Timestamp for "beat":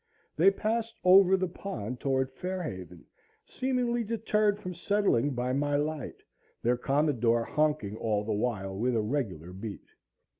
9.53-9.89